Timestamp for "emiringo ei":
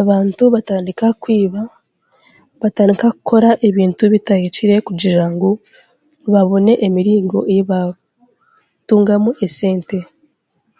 6.86-7.62